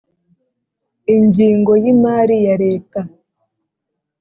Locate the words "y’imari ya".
1.83-2.55